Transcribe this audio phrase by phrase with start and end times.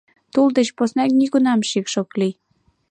[0.33, 2.33] Тул деч посна нигунам шикш ок лий.